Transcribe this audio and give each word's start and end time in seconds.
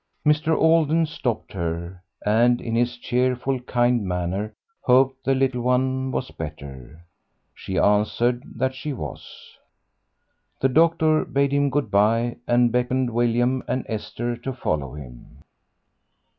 Mr. 0.25 0.59
Alden 0.59 1.05
stopped 1.05 1.53
her, 1.53 2.01
and 2.25 2.59
in 2.59 2.73
his 2.75 2.97
cheerful, 2.97 3.59
kind 3.59 4.03
manner 4.03 4.51
hoped 4.79 5.23
the 5.23 5.35
little 5.35 5.61
one 5.61 6.11
was 6.11 6.31
better. 6.31 7.05
She 7.53 7.77
answered 7.77 8.41
that 8.55 8.73
she 8.73 8.93
was. 8.93 9.59
The 10.59 10.69
doctor 10.69 11.23
bade 11.23 11.51
him 11.51 11.69
good 11.69 11.91
bye 11.91 12.37
and 12.47 12.71
beckoned 12.71 13.11
William 13.13 13.61
and 13.67 13.85
Esther 13.87 14.35
to 14.37 14.53
follow 14.53 14.95
him. 14.95 15.43